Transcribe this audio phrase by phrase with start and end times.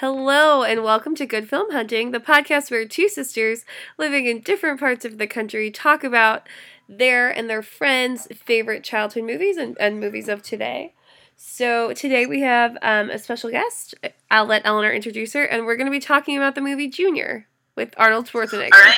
[0.00, 3.64] Hello, and welcome to Good Film Hunting, the podcast where two sisters
[3.98, 6.48] living in different parts of the country talk about
[6.88, 10.94] their and their friends' favorite childhood movies and, and movies of today.
[11.36, 13.96] So, today we have um, a special guest.
[14.30, 17.48] I'll let Eleanor introduce her, and we're going to be talking about the movie Junior
[17.74, 18.72] with Arnold Schwarzenegger.
[18.72, 18.96] All right.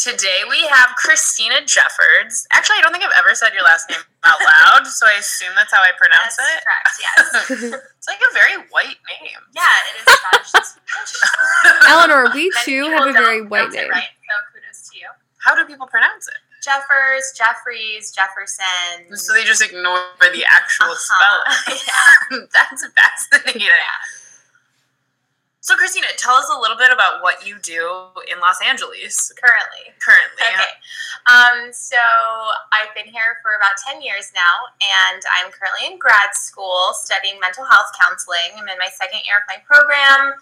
[0.00, 2.46] Today we have Christina Jeffords.
[2.52, 5.50] Actually, I don't think I've ever said your last name out loud, so I assume
[5.54, 6.64] that's how I pronounce That's it.
[6.64, 7.80] correct, yes.
[8.00, 9.36] It's like a very white name.
[9.54, 10.16] yeah, it is
[10.48, 10.80] Scottish.
[11.88, 13.90] Eleanor, we too have a very white name.
[13.90, 15.08] Right, so kudos to you.
[15.44, 16.40] How do people pronounce it?
[16.64, 19.16] Jeffers, Jeffries, Jefferson.
[19.16, 21.76] So they just ignore the actual Uh-huh.
[21.76, 22.48] spelling.
[22.54, 23.68] That's fascinating.
[25.70, 29.94] So, Christina, tell us a little bit about what you do in Los Angeles Currently.
[30.02, 30.50] currently.
[30.50, 30.74] Okay.
[31.30, 32.02] Um, so
[32.74, 37.38] I've been here for about 10 years now, and I'm currently in grad school studying
[37.38, 38.58] mental health counseling.
[38.58, 40.34] I'm in my second year of my program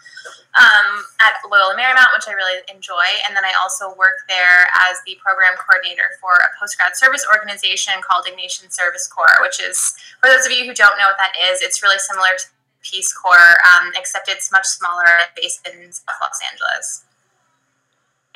[0.56, 0.88] um,
[1.20, 3.04] at Loyola Marymount, which I really enjoy.
[3.29, 7.29] And then I also work there as the program coordinator for a post grad service
[7.29, 9.93] organization called Ignatian Service Corps, which is,
[10.24, 12.49] for those of you who don't know what that is, it's really similar to
[12.82, 17.04] Peace Corps, um, except it's much smaller, based in South Los Angeles.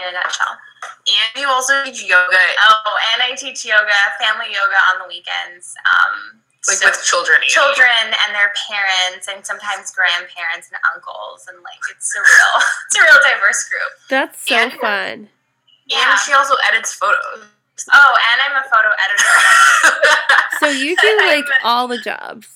[0.01, 0.57] In a nutshell.
[0.83, 5.75] And you also teach yoga, Oh, and I teach yoga, family yoga on the weekends.
[5.87, 7.39] Um, like so with children.
[7.43, 7.55] you mean.
[7.55, 12.55] children and their parents, and sometimes grandparents and uncles, and like it's a real,
[12.87, 13.93] it's a real diverse group.
[14.09, 15.29] That's so And- fun.
[15.93, 17.45] And she also edits photos.
[17.93, 20.09] Oh, and I'm a photo editor.
[20.61, 22.47] So you do like all the jobs.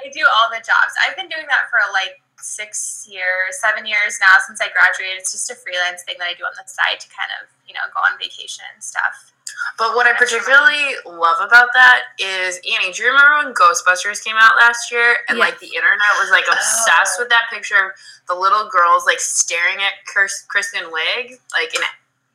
[0.00, 0.94] I do all the jobs.
[1.04, 5.18] I've been doing that for like six years, seven years now since I graduated.
[5.20, 7.74] It's just a freelance thing that I do on the side to kind of, you
[7.74, 9.30] know, go on vacation and stuff.
[9.78, 12.90] But what I particularly love about that is Annie.
[12.92, 16.44] Do you remember when Ghostbusters came out last year and like the internet was like
[16.50, 17.22] obsessed Oh.
[17.22, 17.92] with that picture of
[18.28, 21.82] the little girls like staring at Kirst- Kristen Wiig like in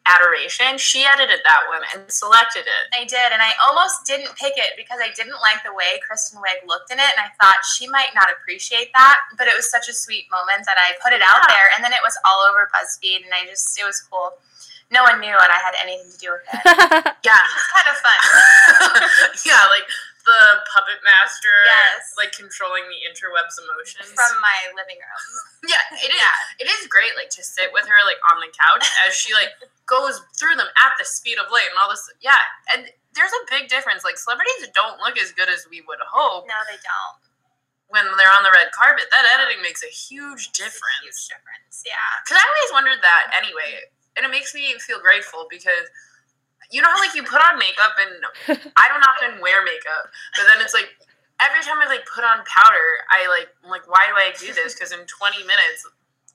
[0.09, 0.77] adoration?
[0.77, 2.83] She edited that one and selected it.
[2.95, 6.39] I did, and I almost didn't pick it because I didn't like the way Kristen
[6.39, 9.19] Wiig looked in it, and I thought she might not appreciate that.
[9.37, 11.91] But it was such a sweet moment that I put it out there, and then
[11.93, 14.37] it was all over BuzzFeed, and I just it was cool.
[14.89, 16.63] No one knew, and I had anything to do with it.
[17.27, 18.19] Yeah, It's kind of fun.
[19.51, 19.83] yeah, like
[20.23, 20.39] the
[20.71, 22.15] puppet master, Yes.
[22.15, 24.15] like controlling the interwebs emotions.
[24.15, 25.23] From my living room.
[25.71, 26.35] Yeah, it is.
[26.63, 29.51] It is great, like to sit with her, like on the couch as she like
[29.87, 32.03] goes through them at the speed of light and all this.
[32.21, 32.37] Yeah,
[32.75, 34.03] and there's a big difference.
[34.03, 37.17] Like celebrities don't look as good as we would hope No, they don't.
[37.89, 39.07] when they're on the red carpet.
[39.09, 41.01] That editing makes a huge It's a difference.
[41.07, 41.75] Huge difference.
[41.87, 42.11] Yeah.
[42.21, 43.87] Because I always wondered that anyway,
[44.19, 45.87] and it makes me feel grateful because.
[46.69, 50.51] You know how like you put on makeup and I don't often wear makeup, but
[50.51, 50.91] then it's like
[51.39, 54.51] every time I like put on powder, I like I'm like why do I do
[54.51, 54.75] this?
[54.75, 55.87] Because in 20 minutes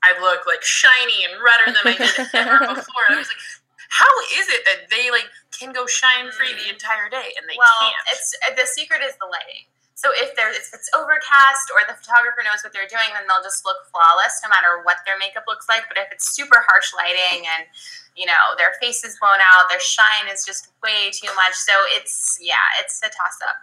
[0.02, 3.06] I look like shiny and redder than I did ever before.
[3.10, 3.44] I was like,
[3.88, 6.74] how is it that they like can go shine free the mm.
[6.74, 8.06] entire day and they well, can't?
[8.10, 9.68] it's the secret is the lighting.
[9.94, 13.44] So if there if it's overcast or the photographer knows what they're doing, then they'll
[13.44, 15.86] just look flawless no matter what their makeup looks like.
[15.86, 17.70] But if it's super harsh lighting and
[18.18, 21.54] you know their face is blown out, their shine is just way too much.
[21.54, 23.62] So it's yeah, it's a toss up.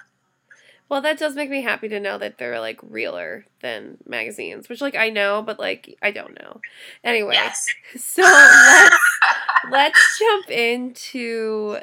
[0.89, 4.81] Well, that does make me happy to know that they're like realer than magazines, which
[4.81, 6.61] like I know, but like I don't know.
[7.03, 7.67] Anyway, Yes.
[7.95, 8.97] so let's
[9.71, 11.77] let's jump into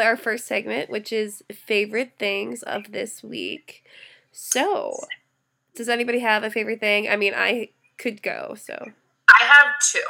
[0.00, 3.84] our first segment, which is favorite things of this week.
[4.32, 4.98] So,
[5.74, 7.08] does anybody have a favorite thing?
[7.08, 8.54] I mean, I could go.
[8.58, 8.74] So,
[9.30, 10.00] I have two.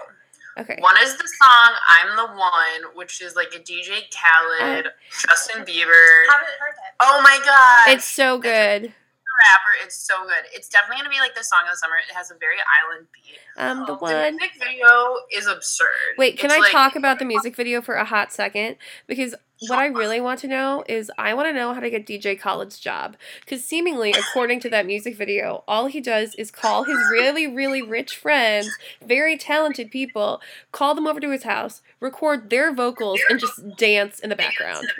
[0.59, 0.77] Okay.
[0.81, 4.91] One is the song "I'm the One," which is like a DJ Khaled, oh.
[5.28, 6.25] Justin Bieber.
[6.31, 6.94] Haven't heard it.
[7.00, 7.94] Oh my god!
[7.94, 8.93] It's so good.
[9.38, 9.84] Rapper.
[9.84, 10.44] It's so good.
[10.52, 11.97] It's definitely gonna be like the song of the summer.
[11.97, 13.38] It has a very island beat.
[13.56, 14.36] Um, the Oh, The one.
[14.36, 16.16] music video is absurd.
[16.19, 18.76] Wait, can It's I like- talk about the music video for a hot second?
[19.06, 19.34] Because
[19.69, 22.38] what I really want to know is I want to know how to get DJ
[22.38, 23.16] Khaled's job.
[23.41, 27.80] Because seemingly, according to that music video, all he does is call his really, really
[27.80, 28.69] rich friends,
[29.02, 34.20] very talented people, call them over to his house, record their vocals, and just dance
[34.20, 34.93] in the background.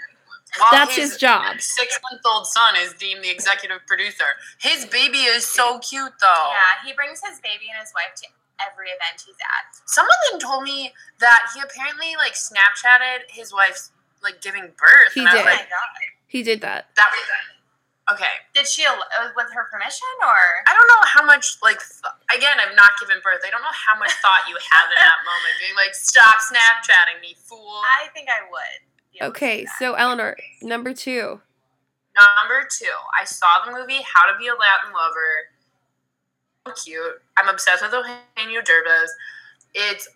[0.58, 1.61] While That's his job.
[1.61, 4.37] Six month old son is deemed the executive producer.
[4.61, 6.50] His baby is so cute though.
[6.50, 8.26] Yeah, he brings his baby and his wife to
[8.61, 9.76] every event he's at.
[9.85, 13.93] Someone then told me that he apparently like Snapchatted his wife's
[14.23, 15.12] like giving birth.
[15.14, 15.49] He and I was did.
[15.49, 16.00] Oh like, god!
[16.26, 16.88] He did that.
[16.97, 18.35] that was okay.
[18.55, 18.97] Did she uh,
[19.37, 20.41] with her permission or?
[20.67, 23.44] I don't know how much like th- again I've not given birth.
[23.47, 25.52] I don't know how much thought you have in that moment.
[25.61, 27.82] Being like, stop Snapchatting me, fool.
[28.02, 28.81] I think I would.
[29.18, 31.40] Be able to Okay, so Eleanor, number two.
[32.16, 32.86] Number two,
[33.20, 35.52] I saw the movie How to Be a Latin Lover.
[36.82, 37.20] cute.
[37.36, 39.08] I'm obsessed with Eugenio Derbez.
[39.78, 40.08] It's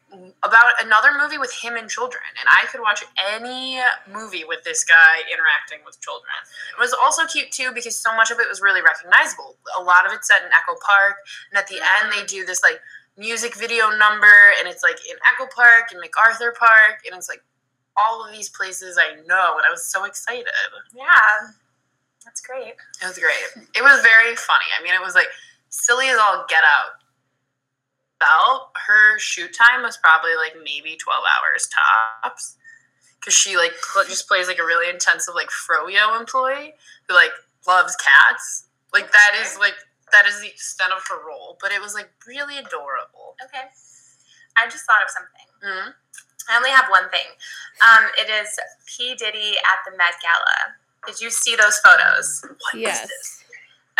[0.43, 3.05] about another movie with him and children, and I could watch
[3.35, 3.79] any
[4.11, 6.33] movie with this guy interacting with children.
[6.73, 9.57] It was also cute too because so much of it was really recognizable.
[9.79, 11.17] A lot of it's set in Echo Park,
[11.53, 12.81] and at the end they do this like
[13.19, 17.45] music video number, and it's like in Echo Park and MacArthur Park, and it's like
[18.01, 20.47] all of these places I know, and I was so excited.
[20.95, 21.53] Yeah,
[22.25, 22.75] that's great.
[23.03, 23.67] It was great.
[23.75, 24.67] It was very funny.
[24.79, 25.29] I mean, it was like
[25.69, 26.93] silly as all get out.
[28.19, 31.69] Bell, her shoot time was probably like maybe 12 hours
[32.23, 32.57] tops.
[33.19, 36.73] Because she like pl- just plays like a really intensive like froyo employee
[37.09, 37.31] who like
[37.67, 38.67] loves cats.
[38.95, 39.75] Like that is like
[40.13, 41.57] that is the extent of her role.
[41.61, 43.37] But it was like really adorable.
[43.45, 43.65] Okay.
[44.57, 45.49] I just thought of something.
[45.65, 45.95] Mhm.
[46.49, 47.27] I only have one thing.
[47.83, 49.15] Um, it is P.
[49.15, 50.75] Diddy at the Met Gala.
[51.07, 52.43] Did you see those photos?
[52.45, 53.09] What is Yes.
[53.09, 53.37] this?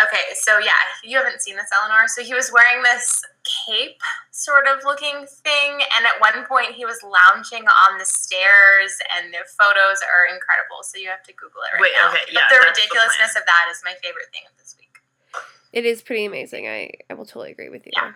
[0.03, 0.71] Okay, so yeah,
[1.03, 2.07] you haven't seen this, Eleanor.
[2.07, 3.21] So he was wearing this
[3.67, 4.01] cape
[4.31, 9.31] sort of looking thing, and at one point he was lounging on the stairs, and
[9.31, 10.81] the photos are incredible.
[10.81, 12.09] So you have to Google it right Wait, now.
[12.09, 14.75] okay, but yeah, the that's the ridiculousness of that is my favorite thing of this
[14.79, 14.97] week.
[15.71, 16.67] It is pretty amazing.
[16.67, 17.91] I, I will totally agree with you.
[17.95, 18.13] Yeah.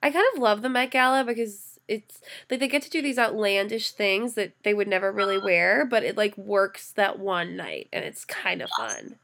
[0.00, 2.20] I kind of love the Met Gala because it's
[2.50, 6.04] like they get to do these outlandish things that they would never really wear, but
[6.04, 9.16] it like works that one night and it's kind of fun.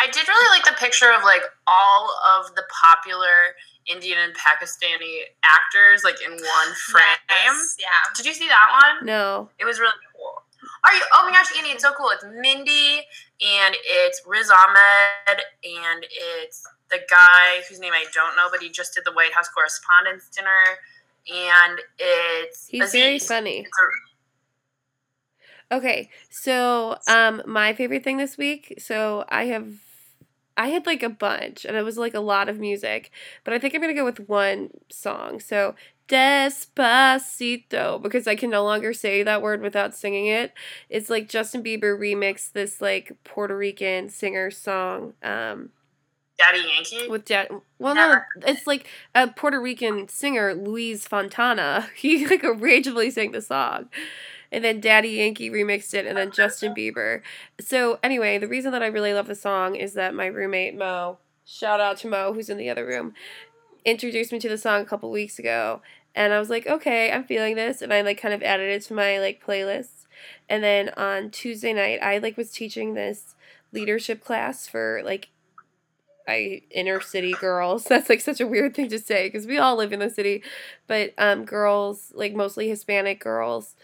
[0.00, 3.54] I did really like the picture of like all of the popular
[3.86, 7.04] Indian and Pakistani actors like in one frame.
[7.30, 8.14] Yes, yeah.
[8.16, 9.06] Did you see that one?
[9.06, 9.48] No.
[9.58, 10.42] It was really cool.
[10.84, 11.02] Are you?
[11.14, 12.10] Oh my gosh, Annie, it's so cool.
[12.10, 13.06] It's Mindy
[13.40, 18.68] and it's Riz Ahmed and it's the guy whose name I don't know, but he
[18.68, 20.78] just did the White House Correspondents' Dinner.
[21.30, 23.60] And it's He's very funny.
[23.60, 23.66] A-
[25.70, 29.72] Okay, so um my favorite thing this week, so I have
[30.56, 33.10] I had like a bunch and it was like a lot of music,
[33.44, 35.40] but I think I'm to go with one song.
[35.40, 35.74] So
[36.08, 40.52] Despacito because I can no longer say that word without singing it.
[40.90, 45.70] It's like Justin Bieber remixed this like Puerto Rican singer song um
[46.38, 47.08] Daddy Yankee.
[47.08, 47.48] with dad
[47.78, 51.88] well no it's like a Puerto Rican singer Luis Fontana.
[51.96, 53.88] He like originally sang the song.
[54.50, 57.22] And then Daddy Yankee remixed it and then Justin Bieber.
[57.58, 61.18] So anyway, the reason that I really love the song is that my roommate Mo,
[61.46, 63.14] shout out to Mo who's in the other room,
[63.84, 65.80] introduced me to the song a couple weeks ago
[66.14, 68.82] and I was like, "Okay, I'm feeling this." And I like kind of added it
[68.82, 70.06] to my like playlist.
[70.48, 73.34] And then on Tuesday night, I like was teaching this
[73.72, 75.28] leadership class for like
[76.26, 77.84] I inner city girls.
[77.88, 80.42] That's like such a weird thing to say because we all live in the city,
[80.86, 83.74] but um, girls like mostly Hispanic girls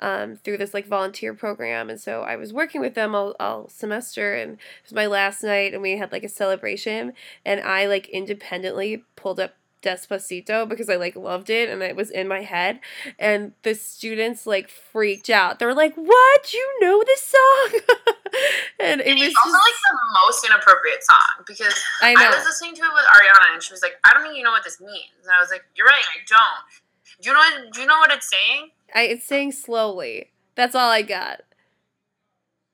[0.00, 3.68] um, through this like volunteer program, and so I was working with them all, all
[3.68, 7.12] semester, and it was my last night, and we had like a celebration,
[7.44, 9.54] and I like independently pulled up
[9.86, 12.80] Despacito because I like loved it and it was in my head
[13.18, 15.58] and the students like freaked out.
[15.58, 16.52] They were like, "What?
[16.52, 17.80] You know this song?"
[18.80, 22.44] and it And was also just like the most inappropriate song because I I, was
[22.44, 24.64] listening to it with Ariana and she was like, I don't think you know what
[24.64, 25.14] this means.
[25.22, 27.22] And I was like, You're right, I don't.
[27.22, 28.70] Do you know what do you know what it's saying?
[28.94, 30.32] I it's saying slowly.
[30.56, 31.42] That's all I got.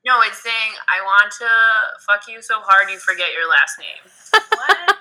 [0.05, 1.47] No, it's saying I want to
[2.07, 4.11] fuck you so hard you forget your last name.
[4.53, 4.92] What?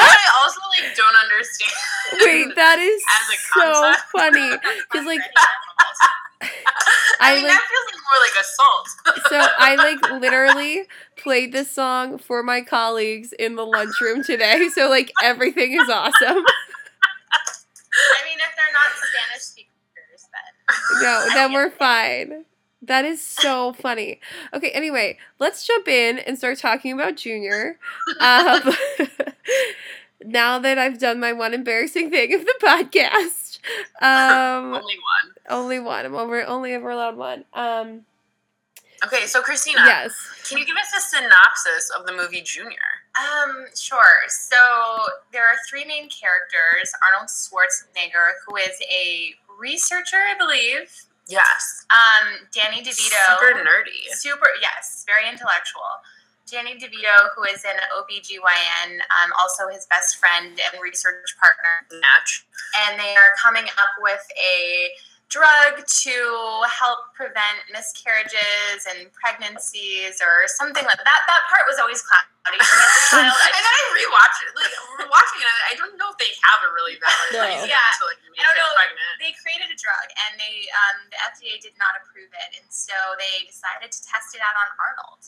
[0.00, 1.72] What I also like don't understand.
[2.24, 4.50] Wait, that is As a so funny.
[4.90, 5.20] Because like
[7.20, 8.88] I, I mean like that feels like more like assault.
[9.28, 10.84] so I like literally
[11.16, 14.68] played this song for my colleagues in the lunchroom today.
[14.74, 16.14] So like everything is awesome.
[16.22, 16.34] I
[18.24, 22.44] mean, if they're not Spanish speakers, then No, then we're fine.
[22.82, 24.20] That is so funny.
[24.54, 27.78] Okay, anyway, let's jump in and start talking about Junior.
[28.20, 28.72] Um,
[30.24, 33.58] now that I've done my one embarrassing thing of the podcast,
[34.00, 35.32] um, Only one.
[35.48, 36.06] only one.
[36.06, 36.42] I'm over.
[36.44, 37.44] Only ever allowed one.
[37.52, 38.02] Um,
[39.02, 40.12] Okay, so Christina, yes.
[40.46, 42.76] can you give us a synopsis of the movie Junior?
[43.18, 44.28] Um, sure.
[44.28, 44.54] So
[45.32, 50.92] there are three main characters Arnold Schwarzenegger, who is a researcher, I believe.
[51.30, 51.86] Yes.
[51.94, 53.14] Um, Danny DeVito.
[53.38, 54.10] Super nerdy.
[54.18, 56.02] Super, yes, very intellectual.
[56.50, 61.86] Danny DeVito, who is an OBGYN, um, also his best friend and research partner.
[62.02, 62.44] Match.
[62.82, 64.90] And they are coming up with a
[65.30, 66.14] drug to
[66.66, 71.20] help prevent miscarriages and pregnancies or something like that.
[71.30, 73.30] That part was always cloudy for me as a child.
[73.30, 74.50] I and then I rewatched it.
[74.58, 77.40] Like we're watching it, I don't know if they have a really valid No.
[77.46, 77.78] reason Yeah.
[77.78, 78.74] to like make I don't know.
[78.74, 79.14] pregnant.
[79.22, 82.94] they created a drug and they um, the FDA did not approve it, and so
[83.22, 85.22] they decided to test it out on Arnold.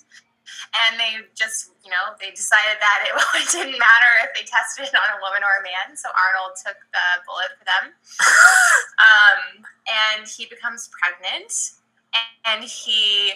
[0.86, 4.88] And they just, you know, they decided that it, it didn't matter if they tested
[4.88, 5.96] it on a woman or a man.
[5.96, 7.84] So Arnold took the bullet for them,
[9.08, 9.40] um,
[9.88, 11.78] and he becomes pregnant.
[12.44, 13.32] And he,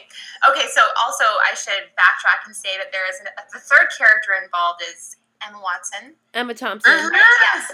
[0.51, 4.37] okay, so also I should backtrack and say that there is an, the third character
[4.37, 6.15] involved is Emma Watson.
[6.35, 6.93] Emma Thompson.
[6.93, 7.11] Mhm.
[7.13, 7.73] Yes,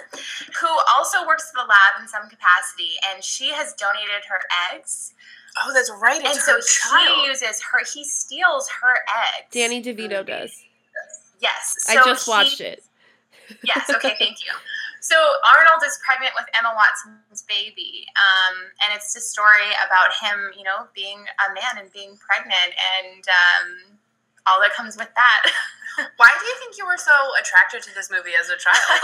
[0.60, 4.40] who also works at the lab in some capacity, and she has donated her
[4.72, 5.14] eggs,
[5.58, 6.18] Oh, that's right.
[6.18, 7.18] and It's so child.
[7.20, 7.80] he uses her.
[7.92, 8.94] He steals her
[9.38, 9.48] eggs.
[9.52, 10.52] Danny DeVito does.
[11.40, 12.82] Yes, I so just watched it.
[13.66, 13.90] Yes.
[13.90, 14.14] Okay.
[14.22, 14.52] Thank you.
[15.02, 20.54] So Arnold is pregnant with Emma Watson's baby, um, and it's a story about him,
[20.56, 23.98] you know, being a man and being pregnant, and um,
[24.46, 25.42] all that comes with that.
[26.16, 29.02] Why do you think you were so attracted to this movie as a child?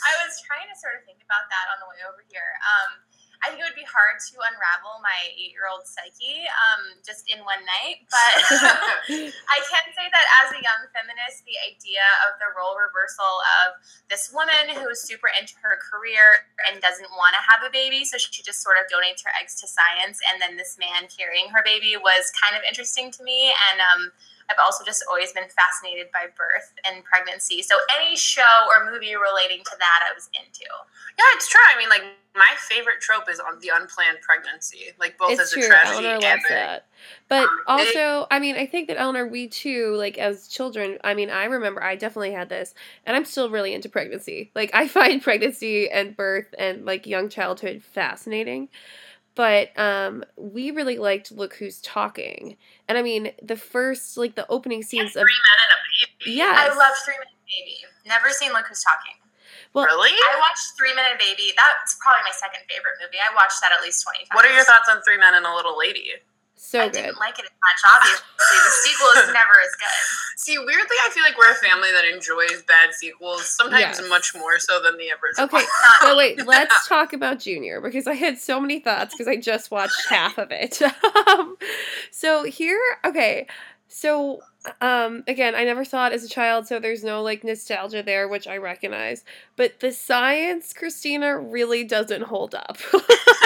[0.00, 2.48] I was trying to sort of think about that on the way over here.
[2.64, 2.90] Um,
[3.44, 7.62] I think it would be hard to unravel my eight-year-old psyche um, just in one
[7.62, 8.34] night, but
[9.54, 13.30] I can say that as a young feminist, the idea of the role reversal
[13.62, 13.78] of
[14.10, 18.18] this woman who's super into her career and doesn't want to have a baby, so
[18.18, 21.62] she just sort of donates her eggs to science, and then this man carrying her
[21.62, 24.02] baby was kind of interesting to me, and um,
[24.50, 27.62] I've also just always been fascinated by birth and pregnancy.
[27.62, 30.64] So any show or movie relating to that, I was into.
[31.18, 31.60] yeah, it's true.
[31.74, 32.02] I mean, like
[32.34, 35.66] my favorite trope is on the unplanned pregnancy, like both It's as a true.
[35.66, 36.86] tragedy Eleanor and loves a- that.
[37.28, 40.98] But Um, it- also, I mean, I think that Eleanor, we too, like as children,
[41.04, 42.74] I mean, I remember I definitely had this,
[43.06, 44.50] and I'm still really into pregnancy.
[44.54, 48.68] Like, I find pregnancy and birth and like young childhood fascinating.
[49.34, 52.56] But um, we really liked Look Who's Talking.
[52.88, 55.22] And I mean, the first, like, the opening scenes of.
[55.22, 56.36] Three men and a baby.
[56.40, 56.56] Yes.
[56.56, 57.76] I love Three Minute Baby.
[58.08, 59.20] Never seen Look Who's Talking.
[59.76, 60.16] Well, really?
[60.16, 61.52] I watched Three Minute Baby.
[61.52, 63.20] That's probably my second favorite movie.
[63.20, 64.32] I watched that at least 20 times.
[64.32, 66.16] What are your thoughts on Three Men and a Little Lady?
[66.58, 66.94] So I good.
[66.94, 68.24] didn't like it as much, obviously.
[68.38, 70.38] the sequel is never as good.
[70.38, 74.08] See, weirdly, I feel like we're a family that enjoys bad sequels, sometimes Yes.
[74.08, 75.44] much more so than the original.
[75.46, 75.56] Okay,
[76.02, 79.36] Not so wait, let's talk about Junior because I had so many thoughts because I
[79.36, 80.80] just watched half of it.
[81.28, 81.56] um,
[82.10, 83.46] so here, okay,
[83.88, 84.40] so
[84.80, 88.28] um, again, I never saw it as a child, so there's no like nostalgia there,
[88.28, 89.24] which I recognize.
[89.56, 92.78] But the science, Christina, really doesn't hold up.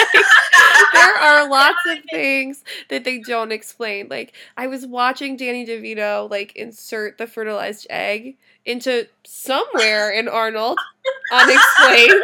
[0.04, 4.09] Like, there are lots of things that they don't explain.
[4.09, 10.78] Like I was watching Danny DeVito like insert the fertilized egg into somewhere in Arnold,
[11.33, 12.23] unexplained.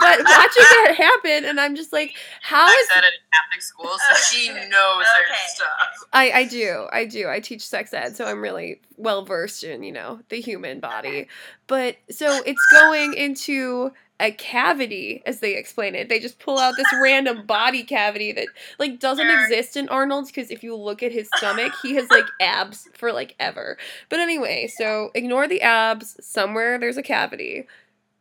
[0.00, 3.62] but watching that happen, and I'm just like, how I is said it in Catholic
[3.62, 6.08] school, so she knows her stuff.
[6.12, 6.86] I, I do.
[6.92, 7.28] I do.
[7.28, 11.28] I teach sex ed, so I'm really well versed in, you know, the human body.
[11.66, 16.08] But so it's going into a cavity, as they explain it.
[16.08, 18.48] They just pull out this random body cavity that
[18.78, 22.26] like doesn't exist in Arnold's because if you look at his stomach, he has like
[22.40, 23.78] abs for like ever.
[24.08, 26.16] But anyway, so ignore the abs.
[26.20, 27.66] Somewhere there's a cavity.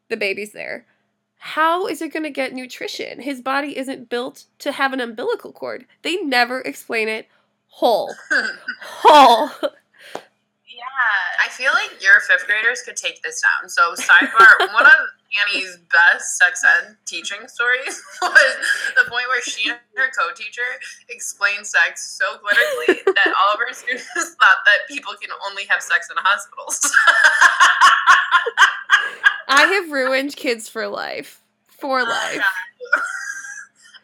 [0.10, 0.86] The baby's there.
[1.40, 3.22] How is it going to get nutrition?
[3.22, 5.86] His body isn't built to have an umbilical cord.
[6.02, 7.28] They never explain it
[7.68, 8.14] whole.
[8.82, 9.50] Whole.
[11.48, 13.70] I feel like your fifth graders could take this down.
[13.70, 14.92] So, sidebar, one of
[15.46, 18.56] Annie's best sex ed teaching stories was
[18.96, 20.62] the point where she and her co teacher
[21.10, 25.82] explained sex so clinically that all of her students thought that people can only have
[25.82, 26.92] sex in hospitals.
[29.50, 31.42] I have ruined kids for life.
[31.68, 32.44] For life.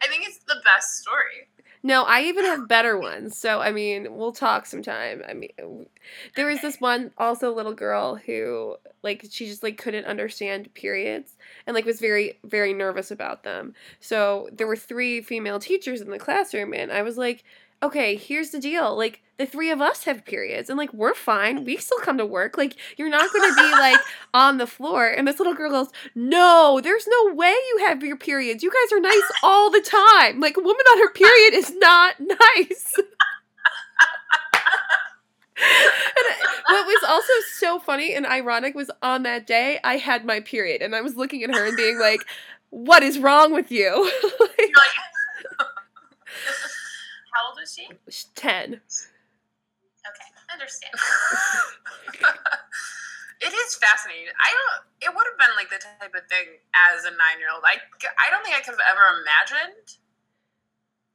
[0.02, 1.48] I think it's the best story.
[1.86, 3.38] No, I even have better ones.
[3.38, 5.22] So, I mean, we'll talk sometime.
[5.28, 5.86] I mean,
[6.34, 11.36] there was this one also little girl who like she just like couldn't understand periods
[11.66, 13.74] and like was very very nervous about them.
[14.00, 17.44] So, there were three female teachers in the classroom and I was like,
[17.82, 18.96] "Okay, here's the deal.
[18.96, 21.64] Like the three of us have periods and like we're fine.
[21.64, 22.56] We still come to work.
[22.56, 24.00] Like you're not going to be like
[24.32, 28.16] on the floor." And this little girl goes, "No, there's no way you have your
[28.16, 28.62] periods.
[28.62, 30.40] You guys are nice all the time.
[30.40, 32.94] Like a woman on her period is not nice."
[35.56, 36.26] And
[36.68, 40.82] what was also so funny and ironic was on that day I had my period
[40.82, 42.20] and I was looking at her and being like,
[42.70, 44.72] "What is wrong with you?" Like,
[47.34, 47.90] How old was she?
[48.06, 48.78] she's Ten.
[48.78, 50.28] Okay.
[50.52, 50.94] Understand.
[53.42, 54.30] it is fascinating.
[54.38, 54.86] I don't.
[55.02, 56.62] It would have been like the type of thing
[56.92, 57.64] as a nine-year-old.
[57.66, 57.82] I,
[58.22, 59.98] I don't think I could have ever imagined.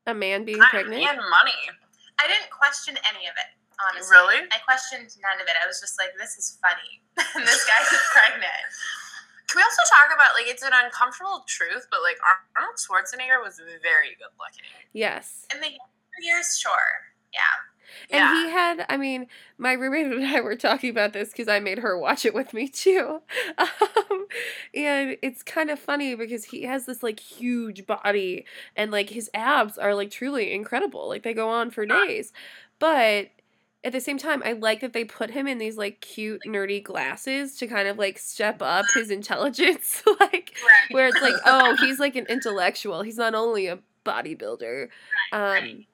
[0.09, 1.05] A man being Time pregnant.
[1.05, 1.61] and money.
[2.19, 3.49] I didn't question any of it,
[3.79, 4.11] honestly.
[4.11, 4.41] Really?
[4.51, 5.55] I questioned none of it.
[5.55, 6.99] I was just like, this is funny.
[7.45, 8.65] this guy is pregnant.
[9.47, 12.17] Can we also talk about like it's an uncomfortable truth, but like
[12.57, 14.65] Arnold Schwarzenegger was very good looking.
[14.93, 15.45] Yes.
[15.53, 16.73] In the younger years, sure.
[17.33, 17.39] Yeah.
[18.11, 18.43] And Yeah.
[18.43, 21.79] he had, I mean, my roommate and I were talking about this because I made
[21.79, 23.21] her watch it with me too.
[23.57, 24.25] Um,
[24.75, 28.45] and it's kind of funny because he has this like huge body
[28.75, 31.07] and like his abs are like truly incredible.
[31.07, 32.31] Like they go on for days.
[32.79, 33.29] But
[33.83, 36.83] at the same time, I like that they put him in these like cute, nerdy
[36.83, 40.03] glasses to kind of like step up his intelligence.
[40.19, 40.53] like,
[40.91, 43.01] where it's like, oh, he's like an intellectual.
[43.01, 44.89] He's not only a bodybuilder.
[45.31, 45.85] Um.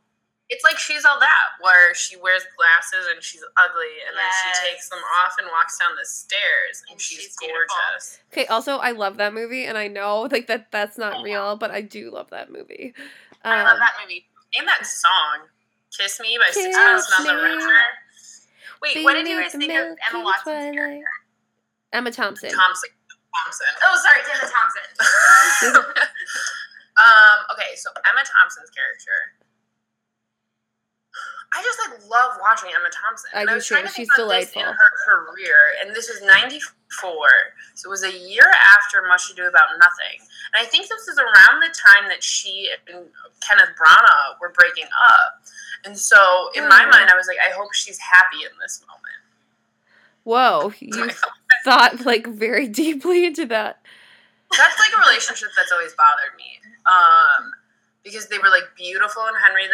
[0.49, 4.69] It's like she's all that, where she wears glasses and she's ugly, and then she
[4.69, 7.65] takes them off and walks down the stairs, and, And she's, she's beautiful.
[7.89, 8.19] gorgeous.
[8.31, 11.71] Okay, also I love that movie and I know like that that's not real, but
[11.71, 12.93] I do love that movie.
[13.43, 14.25] I love Um, that movie.
[14.57, 15.49] And that song,
[15.97, 17.81] "Kiss Me" by Sixpence None the Richer.
[18.83, 21.05] Wait, what did you Beneath guys think of Emma milky Watson's character?
[21.91, 22.49] Emma Thompson.
[22.51, 22.89] Thompson.
[23.33, 23.67] Thompson.
[23.83, 25.81] Oh, sorry, Emma Thompson.
[27.01, 27.37] um.
[27.53, 29.41] Okay, so Emma Thompson's character.
[31.55, 33.29] I just like love watching Emma Thompson.
[33.33, 33.75] I And do was too.
[33.75, 34.61] trying to She's think about this delightful.
[34.61, 34.91] In her
[35.31, 37.15] career, and this is '94,
[37.75, 38.43] so it was a year
[38.75, 42.69] after Much Ado About Nothing, and I think this is around the time that she
[42.91, 43.05] and
[43.39, 45.41] Kenneth Branagh were breaking up.
[45.85, 46.89] And so, in my Oh.
[46.89, 49.01] mind, I was like, I hope she's happy in this moment.
[50.23, 51.09] Whoa, you
[51.63, 53.79] thought like very deeply into that.
[54.51, 56.59] that's like a relationship that's always bothered me.
[56.89, 57.51] Um,
[58.03, 59.73] because they were like beautiful in Henry V.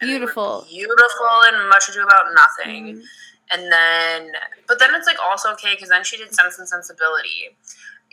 [0.00, 0.66] and Beautiful.
[0.68, 2.96] beautiful in Much Ado About Nothing.
[2.96, 3.02] Mm,
[3.52, 4.32] And then,
[4.68, 7.56] but then it's like also okay because then she did Sense and Sensibility,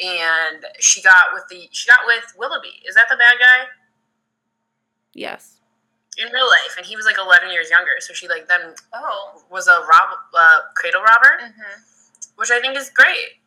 [0.04, 2.82] and she got with the she got with Willoughby.
[2.88, 3.66] Is that the bad guy
[5.14, 5.60] Yes.
[6.18, 6.76] in real life?
[6.78, 9.42] And he was like eleven years younger, so she like then oh.
[9.50, 11.82] was a rob uh, cradle robber, hmm
[12.36, 13.42] which I think is great.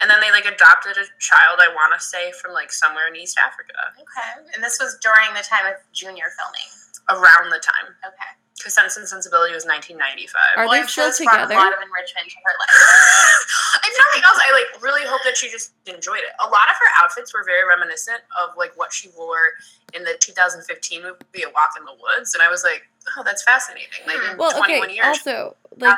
[0.00, 1.60] And then they like adopted a child.
[1.60, 4.52] I want to say from like somewhere in East Africa Okay.
[4.54, 6.68] And this was during the time of junior filming.
[7.10, 8.30] Around the time Okay.
[8.56, 10.34] because Sense and Sensibility was 1995.
[10.56, 11.54] Are well, they I'm sure still this brought together?
[11.54, 12.72] a lot of enrichment to her life.
[13.86, 16.32] if nothing else, I like really hope that she just enjoyed it.
[16.42, 19.54] A lot of her outfits were very reminiscent of like what she wore
[19.94, 22.82] in the 2015 movie A Walk in the Woods, and I was like,
[23.16, 24.02] oh, that's fascinating.
[24.06, 24.94] Like in Well, 21 okay.
[24.94, 25.96] years, Also, like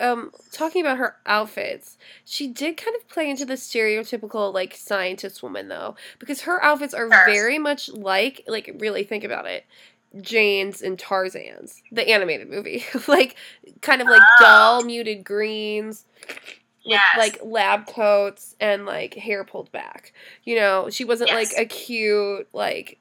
[0.00, 5.42] um talking about her outfits she did kind of play into the stereotypical like scientist
[5.42, 7.26] woman though because her outfits are Sure.
[7.26, 9.64] very much like like really think about it
[10.20, 13.36] jane's and tarzan's the animated movie like
[13.82, 14.44] kind of like Oh.
[14.44, 16.38] dull muted greens with
[16.84, 17.02] Yes.
[17.18, 20.12] like lab coats and like hair pulled back
[20.44, 21.52] you know she wasn't Yes.
[21.52, 22.98] like a cute like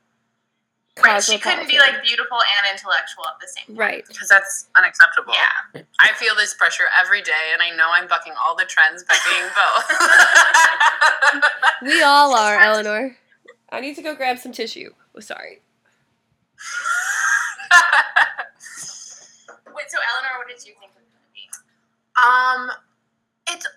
[1.05, 1.21] Right.
[1.23, 3.75] She couldn't be like beautiful and intellectual at the same time.
[3.85, 5.31] right because that's unacceptable.
[5.31, 5.83] Yeah.
[5.99, 9.15] I feel this pressure every day, and I know I'm bucking all the trends by
[9.29, 9.47] being
[11.83, 11.91] both.
[11.93, 13.15] we all are eleanor
[13.69, 15.61] i need to go grab some tissue oh, sorry
[19.73, 21.49] Wait, so Eleanor, what did you think of the movie?
[22.17, 22.71] Um,
[23.49, 23.67] it's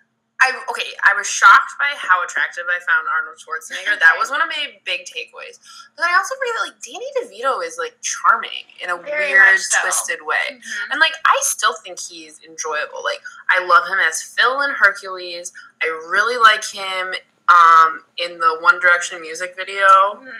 [0.42, 0.88] I okay.
[1.04, 4.00] I was shocked by how attractive I found Arnold Schwarzenegger.
[4.00, 5.58] That was one of my big takeaways.
[5.96, 9.78] But I also really like Danny DeVito is like charming in a Very weird, so.
[9.82, 10.58] twisted way.
[10.90, 13.04] And like I still think he's enjoyable.
[13.04, 15.52] Like I love him as Phil in Hercules.
[15.82, 17.12] I really like him
[17.52, 19.84] um in the One Direction music video.
[20.16, 20.32] Mhm.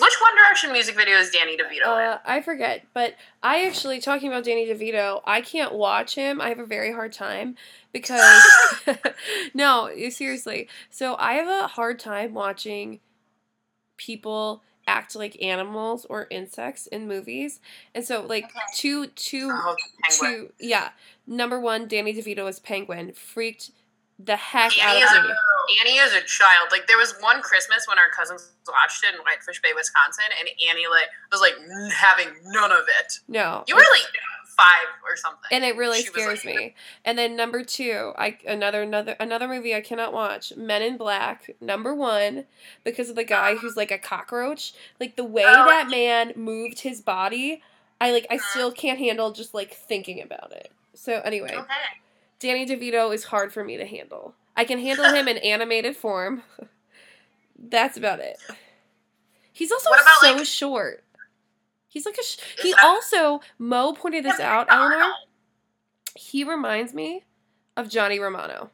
[0.00, 1.88] Which One Direction music video is Danny DeVito in?
[1.88, 3.14] Uh, I forget, but
[3.44, 5.22] I actually talking about Danny DeVito.
[5.24, 6.40] I can't watch him.
[6.40, 7.54] I have a very hard time
[7.92, 8.42] because
[9.54, 10.68] no, seriously.
[10.90, 12.98] So I have a hard time watching
[13.96, 17.60] people act like animals or insects in movies,
[17.94, 18.58] and so like Okay.
[18.74, 19.76] two two Oh,
[20.10, 20.90] two yeah.
[21.26, 23.70] Number one, Danny DeVito as Penguin freaked
[24.18, 25.30] the heck Danny out of me.
[25.80, 26.68] Annie is a child.
[26.72, 30.48] Like there was one Christmas when our cousins watched it in Whitefish Bay, Wisconsin, and
[30.70, 31.54] Annie like was like
[31.92, 33.20] having none of it.
[33.28, 34.08] No, You were like
[34.56, 36.74] five or something, and it really She scares like- me.
[37.04, 41.50] And then number two, I another another another movie I cannot watch, Men in Black.
[41.60, 42.46] Number one,
[42.82, 44.72] because of the guy who's like a cockroach.
[44.98, 45.66] Like the way Oh.
[45.66, 47.62] that man moved his body,
[48.00, 48.50] I like I Uh-huh.
[48.50, 50.72] still can't handle just like thinking about it.
[50.94, 51.74] So anyway, Okay.
[52.40, 54.34] Danny DeVito is hard for me to handle.
[54.56, 56.42] I can handle him in animated form.
[57.58, 58.38] That's about it.
[59.52, 61.04] He's also about, so like- short.
[61.88, 62.22] He's like a.
[62.22, 65.12] Sh- he that- also Mo pointed this out, Eleanor.
[66.14, 67.24] He reminds me
[67.76, 68.70] of Johnny Romano.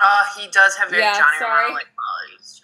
[0.00, 1.50] Uh, he does have very Yeah, Johnny sorry.
[1.64, 2.62] Romano like qualities.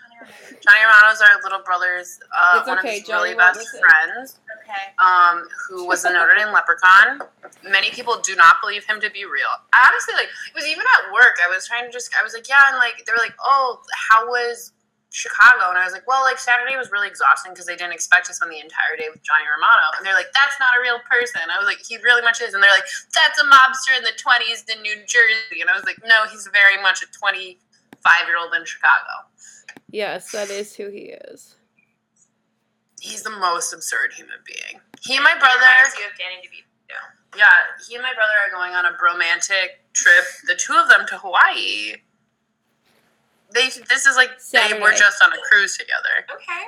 [0.61, 3.81] Johnny Romano's our little brother's uh, It's one okay, of his Johnny really best listen.
[3.81, 4.94] friends, Okay.
[5.03, 7.27] um, who was the Notre Dame Leprechaun.
[7.66, 9.51] Many people do not believe him to be real.
[9.87, 11.38] Honestly like it was even at work.
[11.42, 13.83] I was trying to just I was like, yeah, and like they were like, oh,
[13.92, 14.72] how was
[15.12, 18.27] Chicago, and I was like, well, like Saturday was really exhausting because they didn't expect
[18.27, 21.05] to spend the entire day with Johnny Romano, and they're like, that's not a real
[21.05, 21.42] person.
[21.53, 24.16] I was like, he really much is, and they're like, that's a mobster in the
[24.16, 28.38] twenties in New Jersey, and I was like, no, he's very much a twenty-five year
[28.40, 29.29] old in Chicago.
[29.90, 31.57] Yes, that is who he is.
[33.02, 34.80] He's the most absurd human being.
[35.00, 35.66] He and my brother,
[35.98, 36.94] you of Danny DeVito.
[37.36, 37.46] yeah,
[37.84, 41.18] he and my brother are going on a romantic trip, the two of them to
[41.18, 41.96] Hawaii.
[43.52, 44.96] They, this is like they were Saturday.
[44.96, 46.24] just on a cruise together.
[46.32, 46.64] Okay.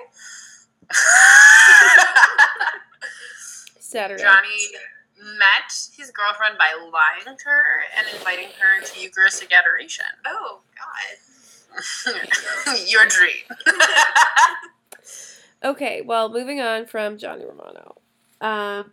[3.79, 4.21] Saturday.
[4.21, 4.73] Johnny
[5.39, 10.05] met his girlfriend by lying to her and inviting her to Eucharistic adoration.
[10.27, 11.17] Oh God.
[12.89, 13.45] Your dream.
[15.65, 17.97] Okay, well, moving on from Johnny Romano.
[18.41, 18.93] Um,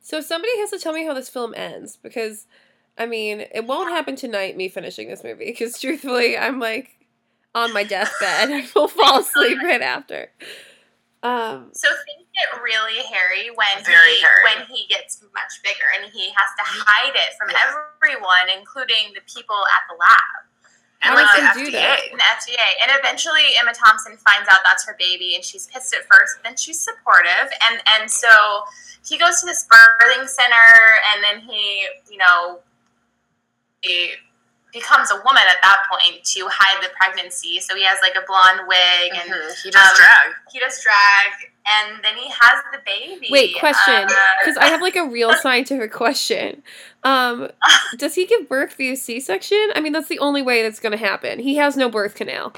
[0.00, 2.46] so somebody has to tell me how this film ends because,
[2.96, 4.56] I mean, it won't happen tonight.
[4.56, 6.90] Me finishing this movie because truthfully, I'm like
[7.54, 8.12] on my deathbed.
[8.50, 10.30] I will fall asleep right after.
[11.24, 14.18] Um, So things get really hairy when he hairy.
[14.44, 17.74] when he gets much bigger and he has to hide it from Yeah.
[18.02, 20.41] everyone, including the people at the lab.
[21.04, 21.72] And like does the do FDA.
[21.72, 22.00] that?
[22.10, 22.68] And the FDA.
[22.82, 26.56] And eventually Emma Thompson finds out that's her baby and she's pissed at first, then
[26.56, 27.50] she's supportive.
[27.70, 28.28] And and so
[29.06, 30.70] he goes to this birthing center
[31.14, 32.60] and then he, you know,
[33.82, 34.12] he
[34.72, 37.60] becomes a woman at that point to hide the pregnancy.
[37.60, 39.62] So he has like a blonde wig and Mhm.
[39.62, 40.34] He does um, drag.
[40.50, 43.28] he does drag and then he has the baby.
[43.30, 43.94] wait, question.
[43.94, 44.08] Uh,
[44.40, 46.62] Because I have like a real scientific question.
[47.04, 47.50] Um,
[47.98, 49.70] does he give birth via C section?
[49.74, 51.38] I mean, that's the only way that's going to happen.
[51.40, 52.52] He has no birth canal.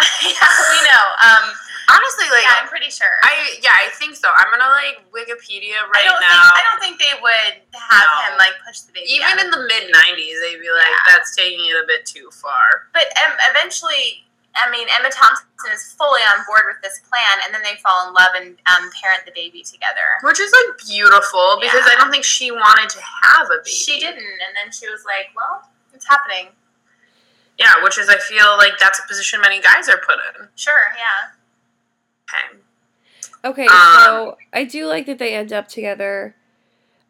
[0.00, 1.04] yeah, we know.
[1.22, 1.50] Um,
[1.88, 3.10] Honestly, like yeah, I'm pretty sure.
[3.22, 4.28] I yeah, I think so.
[4.32, 6.32] I'm gonna like Wikipedia I right don't now.
[6.32, 8.32] think I don't think they would have No.
[8.32, 9.12] him like push the baby.
[9.12, 11.12] Even in the mid '90s, they'd be like, Yeah.
[11.16, 14.24] "That's taking it a bit too far." but um, eventually,
[14.56, 18.08] I mean, Emma Thompson is fully on board with this plan, and then they fall
[18.08, 20.06] in love and um, parent the baby together.
[20.22, 23.70] Which is like beautiful because I don't think she wanted to have a baby.
[23.76, 26.48] She didn't, and then she was like, "Well, it's happening."
[27.58, 30.48] Yeah, which is I feel like that's a position many guys are put in.
[30.56, 31.30] Sure, yeah.
[32.30, 32.58] Okay.
[33.44, 36.34] Okay, Um, so I do like that they end up together.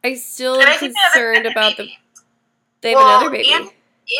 [0.02, 1.90] I still am I think they have a concerned second about the
[2.80, 3.72] they have Well, another baby and- And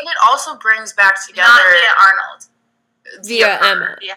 [0.09, 3.27] it also brings back together not via Arnold.
[3.27, 3.65] via her.
[3.67, 3.99] Emma.
[4.01, 4.15] Yeah.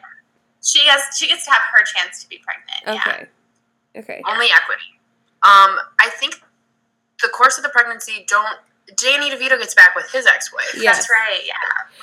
[0.63, 3.04] She has she gets to have her chance to be pregnant.
[3.04, 3.13] Yeah.
[3.13, 3.28] Okay,
[4.00, 4.22] okay.
[4.26, 4.98] Only equity.
[5.44, 6.42] Um, I think
[7.22, 8.58] the course of the pregnancy don't.
[8.96, 10.74] Danny DeVito gets back with his ex-wife.
[10.78, 10.96] Yes.
[10.98, 11.42] That's right.
[11.46, 11.54] Yeah.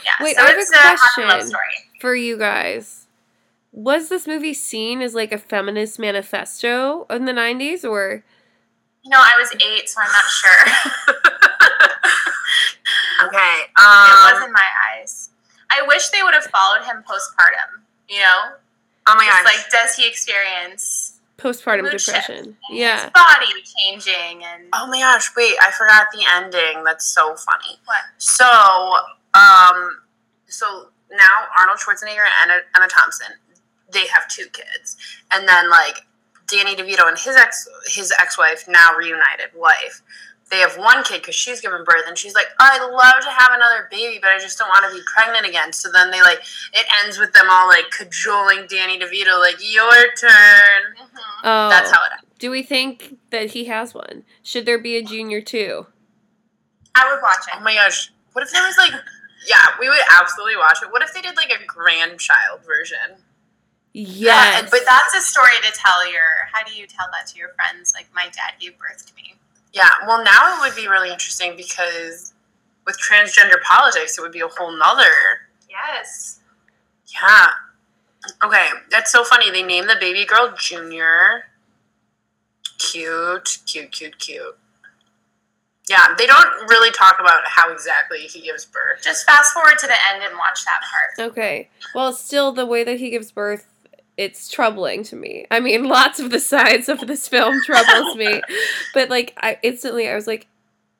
[0.04, 0.12] Yeah.
[0.24, 1.48] Wait, so I have a it's a happy love question.
[1.48, 1.90] story.
[2.00, 3.03] For you guys,
[3.76, 8.24] was this movie seen as like a feminist manifesto in the '90s, or
[9.02, 11.12] You know, I was eight, so I'm not sure.
[13.24, 13.56] Okay.
[13.62, 14.44] it was Um.
[14.48, 15.30] in my eyes.
[15.70, 17.82] I wish they would have followed him postpartum.
[18.08, 18.40] You know,
[19.06, 19.54] Oh my just gosh.
[19.56, 22.06] like does he experience postpartum Mood shift.
[22.26, 22.56] depression?
[22.68, 23.08] his Yeah.
[23.10, 23.46] body
[23.78, 26.84] changing and Oh my gosh, wait, I forgot the ending.
[26.84, 27.78] That's so funny.
[27.86, 28.02] What?
[28.18, 28.44] So,
[29.34, 30.00] um,
[30.48, 33.32] so now Arnold Schwarzenegger and Emma, Emma Thompson,
[33.94, 34.96] they have two kids.
[35.32, 36.02] And then like
[36.46, 40.02] Danny DeVito and his ex his ex-wife, now reunited wife,
[40.50, 43.52] they have one kid because she's given birth and she's like, I'd love to have
[43.54, 45.72] another baby, but I just don't want to be pregnant again.
[45.72, 46.40] So then they like
[46.72, 50.94] it ends with them all like cajoling Danny DeVito, like, Your turn.
[51.00, 51.18] Mhm.
[51.44, 52.24] Oh, That's how it ends.
[52.38, 54.24] Do we think that he has one?
[54.42, 55.86] Should there be a junior too?
[56.94, 57.54] I would watch it.
[57.56, 58.12] Oh my gosh.
[58.32, 58.92] What if there was like
[59.48, 60.90] yeah, we would absolutely watch it.
[60.90, 63.16] What if they did like a grandchild version?
[63.94, 64.64] Yes.
[64.64, 66.20] Uh, but that's a story to tell your.
[66.52, 67.94] How do you tell that to your friends?
[67.94, 69.34] Like my dad gave birth to me.
[69.72, 72.32] Yeah, well now it would be really interesting because
[72.86, 75.06] with transgender politics it would be a whole nother
[75.68, 76.40] Yes.
[77.06, 77.46] yeah.
[78.44, 79.50] Okay, that's so funny.
[79.50, 81.44] They named the baby girl Junior.
[82.78, 84.56] Cute, cute, cute, cute.
[85.88, 89.02] Yeah, they don't really talk about how exactly he gives birth.
[89.02, 91.30] Just fast forward to the end and watch that part.
[91.30, 91.68] Okay.
[91.94, 93.66] Well, still, the way that he gives birth,
[94.16, 95.46] it's troubling to me.
[95.50, 98.40] I mean, lots of the sides of this film troubles me,
[98.94, 100.46] but like, I instantly I was like,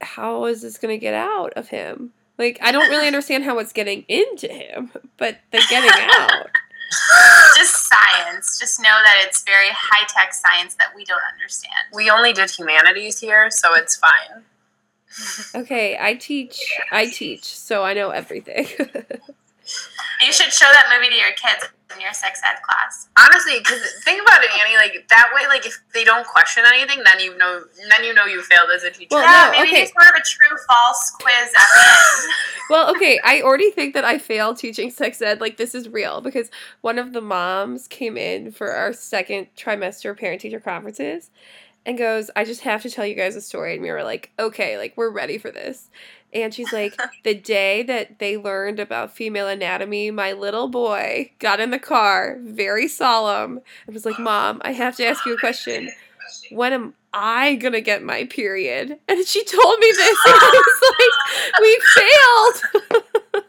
[0.01, 2.13] how is this gonna get out of him?
[2.37, 6.47] Like, I don't really understand how it's getting into him, but the getting out.
[7.57, 8.59] Just science.
[8.59, 11.75] Just know that it's very high tech science that we don't understand.
[11.93, 14.43] We only did humanities here, so it's fine.
[15.55, 16.61] Okay, I teach.
[16.91, 18.67] I teach, so I know everything.
[20.21, 21.69] You should show that movie to your kids.
[21.95, 23.09] In your sex ed class.
[23.19, 24.77] Honestly, because think about it, Annie.
[24.77, 28.25] Like that way, like if they don't question anything, then you know, then you know
[28.25, 29.09] you failed as a teacher.
[29.13, 29.83] Well, yeah, no, maybe okay.
[29.83, 32.33] it's sort of a true false quiz at the end.
[32.71, 35.39] Well, okay, I already think that I failed teaching sex ed.
[35.39, 40.17] Like, this is real because one of the moms came in for our second trimester
[40.19, 41.31] parent teacher conferences
[41.85, 43.75] and goes, I just have to tell you guys a story.
[43.75, 45.91] And we were like, okay, like, we're ready for this.
[46.35, 51.61] And she's like, the day that they learned about female anatomy, my little boy got
[51.61, 55.39] in the car, very solemn, and was like, Mom, I have to ask you a
[55.39, 55.91] question.
[56.51, 58.99] When am I gonna get my period?
[59.09, 63.45] And she told me this, and I was like, we failed.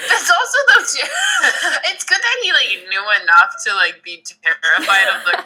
[0.00, 1.08] It's also though too.
[1.90, 5.32] It's good that he like knew enough to like be terrified of the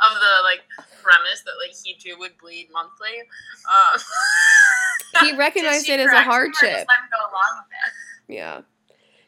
[0.00, 0.62] of the like
[1.02, 3.22] premise that like he too would bleed monthly.
[3.68, 4.00] Um,
[5.26, 6.60] he recognized it as a correct him or hardship.
[6.62, 8.34] Just let him go along with it.
[8.34, 8.60] Yeah.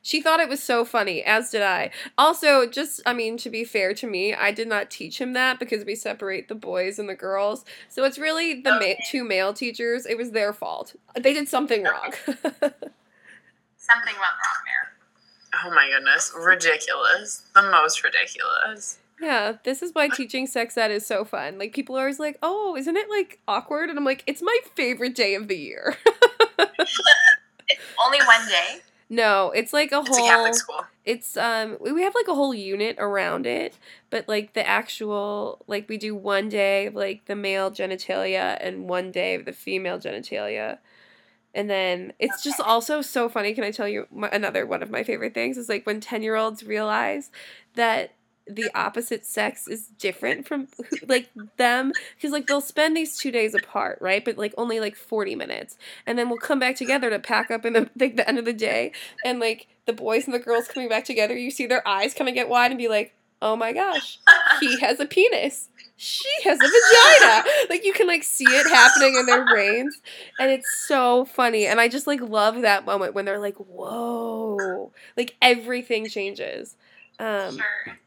[0.05, 1.93] She thought it was so funny, as did I.
[2.19, 5.61] Also, just, I mean, to be fair to me, I did not teach him that
[5.61, 7.65] because we separate the boys and the girls.
[7.89, 10.05] So it's really the ma- two male teachers.
[10.05, 10.97] It was their fault.
[11.15, 12.13] They did something wrong.
[12.27, 15.63] Something went wrong there.
[15.65, 17.43] oh my goodness, ridiculous!
[17.55, 18.99] The most ridiculous.
[19.23, 21.59] Yeah, this is why teaching sex ed is so fun.
[21.59, 23.89] Like, people are always like, oh, isn't it like awkward?
[23.89, 25.97] And I'm like, it's my favorite day of the year.
[27.69, 28.81] It's only one day.
[29.09, 30.29] no, it's like a It's a whole.
[30.29, 30.81] Catholic school.
[31.05, 33.77] it's um we we have like a whole unit around it
[34.11, 38.89] but like the actual like we do one day of like the male genitalia and
[38.89, 40.79] one day of the female genitalia
[41.55, 44.91] and then it's just also so funny can i tell you my, another one of
[44.91, 47.31] my favorite things is like when 10 year olds realize
[47.75, 48.13] that
[48.47, 50.69] the opposite sex is different from
[51.07, 54.25] like them because like they'll spend these two days apart right?
[54.25, 55.77] But like only like 40 minutes.
[56.07, 58.45] And then we'll come back together to pack up in the, like, the end of
[58.45, 58.93] the day.
[59.25, 62.29] And like the boys and the girls coming back together you see their eyes kind
[62.29, 64.19] of get wide and be like oh my gosh
[64.61, 65.69] he has a penis.
[65.97, 67.45] She has a vagina.
[67.71, 70.01] Like you can like see it happening in their brains.
[70.39, 71.67] And it's so funny.
[71.67, 74.93] And i just like love that moment when they're like whoa.
[75.17, 76.77] Like everything changes.
[77.19, 77.99] Um Sure.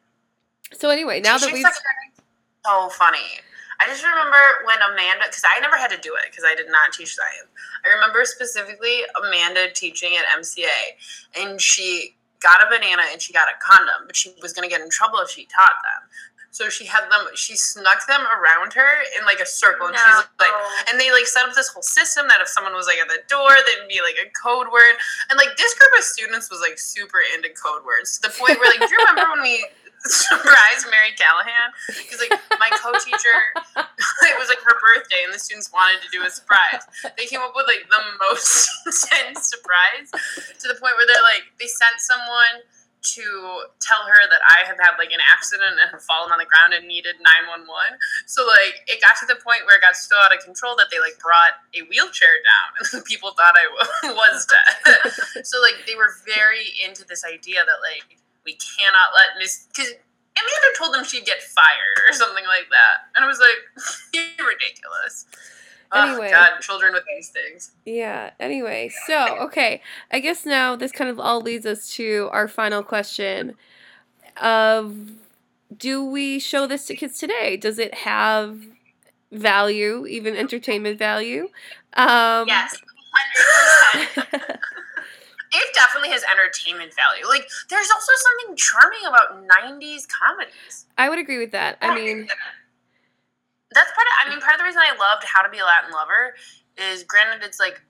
[0.74, 2.24] So anyway now that we've sex ed is
[2.66, 3.42] so funny.
[3.82, 6.72] I just remember when Amanda, because I never had to do it because I did
[6.72, 7.52] not teach science.
[7.84, 10.96] I remember specifically Amanda teaching at MCA,
[11.44, 14.72] and she got a banana and she got a condom, but she was going to
[14.72, 16.10] get in trouble if she taught them.
[16.52, 20.24] So she had them, she snuck them around her in like a circle, and she's
[20.40, 20.56] like,
[20.88, 23.20] and they like set up this whole system that if someone was like at the
[23.28, 24.96] door, there'd be like a code word.
[25.30, 28.56] And like this group of students was like super into code words to the point
[28.56, 29.68] where like, do you remember when we
[30.12, 31.70] surprised Mary Callahan?
[31.88, 33.38] Because like my co-teacher,
[33.82, 36.86] it was like her birthday, and the students wanted to do a surprise.
[37.18, 41.50] They came up with like the most intense surprise to the point where they're like,
[41.60, 42.66] they sent someone
[43.06, 46.50] to tell her that I had had like an accident and had fallen on the
[46.50, 47.70] ground and needed 911.
[48.26, 50.90] So like it got to the point where it got so out of control that
[50.90, 53.70] they like brought a wheelchair down and people thought I
[54.10, 55.46] was dead.
[55.46, 59.92] so like they were very into this idea that like we cannot let Miss because
[60.38, 64.48] Amanda told them she'd get fired or something like that, and I was like, you're
[64.48, 65.26] ridiculous.
[65.94, 66.28] Anyway.
[66.28, 67.72] oh God, children with these things.
[67.86, 68.32] Yeah.
[68.40, 69.82] Anyway, so okay,
[70.12, 73.56] I guess now this kind of all leads us to our final question
[74.42, 75.12] of
[75.76, 77.56] do we show this to kids today?
[77.56, 78.60] Does it have
[79.32, 81.50] value, even entertainment value?
[81.94, 82.78] Um Yes,
[83.14, 84.60] hundred percent.
[85.56, 87.26] It definitely has entertainment value.
[87.28, 90.86] Like, there's also something charming about '90s comedies.
[90.98, 91.78] I would agree with that.
[91.82, 92.28] I mean,
[93.72, 94.14] that's part of.
[94.26, 96.36] I mean, part of the reason I loved How to Be a Latin Lover
[96.78, 97.82] is, granted, it's like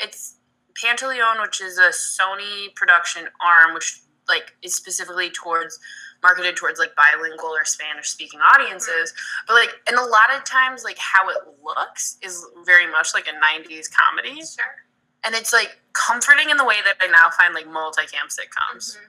[0.00, 0.36] it's
[0.74, 5.78] Pantelion, which is a Sony production arm, which like is specifically towards
[6.22, 9.12] marketed towards like bilingual or Spanish speaking audiences.
[9.12, 9.44] Mm-hmm.
[9.46, 13.26] But like, and a lot of times, like how it looks is very much like
[13.26, 14.87] a '90s comedy, sure.
[15.24, 18.96] And it's like comforting in the way that I now find like multicam sitcoms.
[18.96, 19.00] Mhm.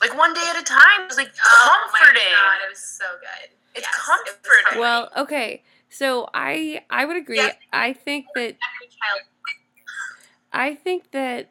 [0.00, 2.22] Like one day at a time, it's like Oh my comforting.
[2.32, 3.50] God, it was so good.
[3.74, 4.34] It's Yes, comforting.
[4.42, 4.80] comforting.
[4.80, 5.62] well, okay.
[5.90, 7.36] So I I would agree.
[7.36, 7.56] Yes.
[7.72, 8.56] I think that
[10.52, 11.50] I think that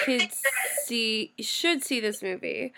[0.00, 0.42] kids
[0.84, 2.72] see should see this movie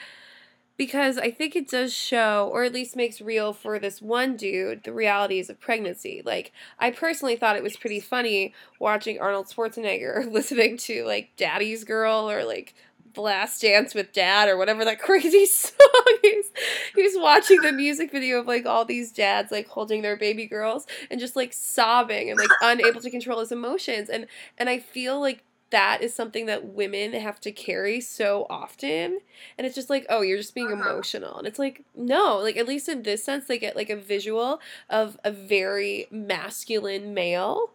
[0.76, 4.84] because I think it does show, or at least makes real for this one dude,
[4.84, 6.22] the realities of pregnancy.
[6.24, 11.84] Like, I personally thought it was pretty funny watching Arnold Schwarzenegger listening to like Daddy's
[11.84, 12.74] Girl or like
[13.14, 16.52] The Last Dance with Dad or whatever that crazy song is.
[16.94, 20.46] He was watching the music video of like all these dads like holding their baby
[20.46, 24.10] girls and just like sobbing and like unable to control his emotions.
[24.10, 24.26] And
[24.58, 29.18] and I feel like that is something that women have to carry so often
[29.59, 30.90] and it's just like oh you're just being Uh-huh.
[30.90, 33.96] emotional and it's like no like at least in this sense they get like a
[33.96, 37.72] visual of a very masculine male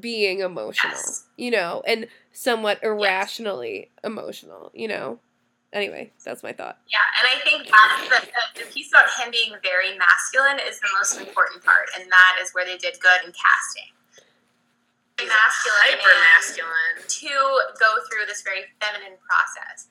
[0.00, 1.26] being emotional Yes.
[1.36, 5.18] you know and somewhat irrationally emotional you know
[5.72, 9.52] anyway that's my thought Yeah, and I think that's the, the piece about him being
[9.62, 13.32] very masculine is the most important part, and that is where they did good in
[13.32, 13.90] casting.
[15.18, 16.98] Masculine, hyper masculine.
[17.06, 17.30] to
[17.78, 19.86] go through this very feminine process.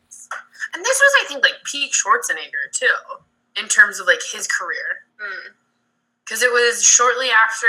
[0.74, 3.22] And this was, I think, like Pete Schwarzenegger too,
[3.56, 5.54] in terms of like his career, Mm.
[6.26, 7.68] because it was shortly after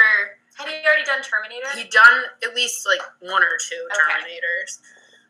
[0.56, 1.68] Had he already done Terminator?
[1.76, 4.00] he'd done at least like one or two Okay.
[4.02, 4.78] Terminators.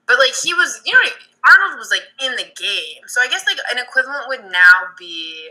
[0.07, 1.01] But like he was, you know,
[1.45, 5.51] Arnold was like in the game, so I guess like an equivalent would now be.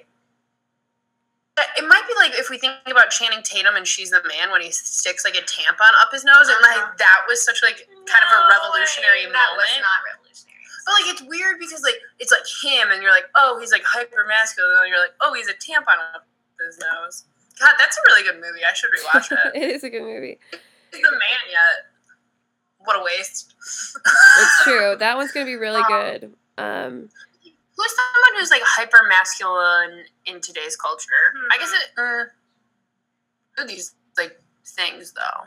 [1.53, 4.61] It might be like if we think about Channing Tatum and She's the Man when
[4.61, 6.81] he sticks like a tampon up his nose, and Uh-huh.
[6.89, 9.85] like that was such like kind of a revolutionary way, That was moment.
[9.85, 10.57] not revolutionary.
[10.85, 13.83] But like it's weird because like it's like him, and you're like, oh, he's like
[13.85, 16.25] hyper masculine, and you're like, oh, he's a tampon up
[16.57, 17.25] his nose.
[17.61, 18.65] God, that's a really good movie.
[18.65, 19.53] I should rewatch it.
[19.53, 20.39] it is a good movie
[20.91, 21.85] He's the man yet.
[22.79, 23.53] What a waste.
[23.61, 27.09] it's true that one's gonna be really Um, good um
[27.83, 31.05] Who's someone who's like hyper masculine in today's culture?
[31.51, 31.89] I guess it.
[31.97, 32.25] Uh,
[33.57, 35.45] who are these like things though?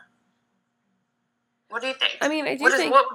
[1.68, 2.16] What do you think?
[2.20, 3.07] i mean i do what is think what?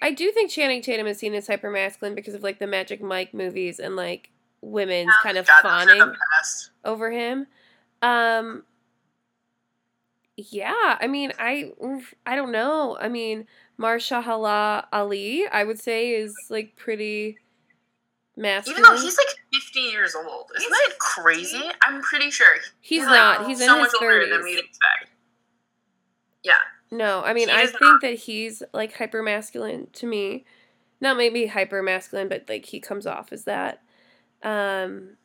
[0.00, 3.00] I do think Channing Tatum is seen as hyper masculine because of like the Magic
[3.00, 6.16] Mike movies and like women's kind of God, those are the fawning
[6.84, 7.46] over him.
[8.00, 8.64] Um
[10.36, 11.72] yeah, I mean I
[12.26, 12.96] I don't know.
[13.00, 13.46] I mean
[13.78, 17.38] Mahershala Ali, I would say is like pretty
[18.36, 18.80] masculine.
[18.80, 21.62] Even though he's like 50 years old, isn't He's that crazy?
[21.82, 22.46] I'm pretty sure
[22.80, 23.46] he's like, not.
[23.46, 24.44] He's in so his much older than 30s.
[24.44, 25.10] we'd expect.
[26.42, 26.54] Yeah,
[26.90, 28.00] No, I mean He I think not.
[28.02, 30.44] that he's like hyper masculine to me.
[31.00, 33.82] Not maybe hyper masculine, but like he comes off as that.
[34.42, 35.16] Um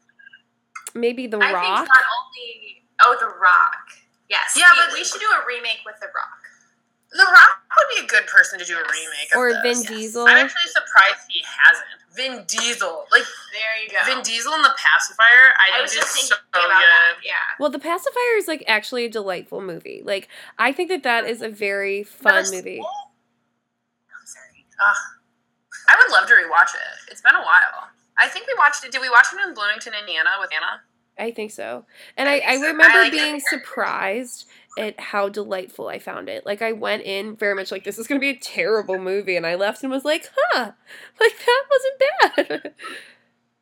[0.93, 1.63] maybe The I Rock.
[1.63, 2.83] think not only.
[3.03, 3.87] Oh, The Rock.
[4.29, 4.53] Yes.
[4.57, 6.37] Yeah, but- we should do a remake with The Rock.
[7.11, 9.49] The Rock would be a good person to do a remake of or.
[9.63, 9.85] Vin yes.
[9.87, 10.27] Diesel.
[10.27, 11.85] I'm actually surprised he hasn't.
[12.17, 14.03] Vin Diesel, like There you go.
[14.13, 17.17] Vin Diesel in the pacifier, I, I was just thinking so about that.
[17.23, 17.34] Yeah.
[17.60, 20.01] Well, The Pacifier is like actually a delightful movie.
[20.03, 20.27] Like
[20.58, 22.75] I think that that is a very fun Never movie.
[22.77, 22.84] seen.
[22.84, 24.65] I'm sorry.
[24.84, 24.95] Ugh.
[25.89, 27.12] I would love to rewatch it.
[27.12, 27.88] It's been a while.
[28.19, 28.91] I think we watched it.
[28.91, 30.82] Did we watch it in Bloomington, Indiana, with Anna?
[31.19, 31.86] I think so.
[32.15, 32.51] And I I, I.
[32.51, 34.45] I remember like being surprised
[34.77, 36.45] at how delightful I found it.
[36.45, 39.45] Like I went in very much like this is gonna be a terrible movie and
[39.45, 40.71] I left and was like, huh,
[41.19, 42.73] like that wasn't bad.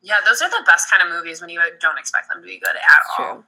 [0.07, 2.59] Yeah, those are the best kind of movies when you don't expect them to be
[2.59, 3.33] good at It's all.
[3.33, 3.43] true.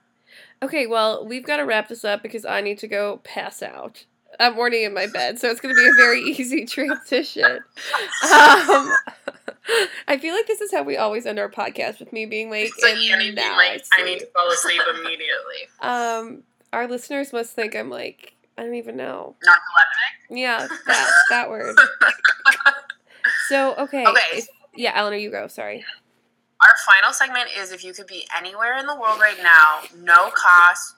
[0.60, 4.06] Okay, well, we've got to wrap this up because I need to go pass out.
[4.40, 7.60] I'm already in my bed, so it's going to be a very easy transition.
[8.34, 8.92] Um,
[10.08, 12.66] I feel like this is how we always end our podcast with me being like,
[12.66, 15.68] It's like and Annie being like, I sleep." need to fall asleep immediately.
[15.80, 19.36] Um, our listeners must think I'm like, I don't even know.
[19.46, 20.36] Narcoleptic.
[20.38, 21.76] Yeah, that that word.
[23.48, 24.20] So okay, Okay.
[24.38, 25.48] if- yeah, Eleanor, you go.
[25.48, 25.84] Sorry.
[26.60, 30.30] Our final segment is if you could be anywhere in the world right now, no
[30.30, 30.94] cost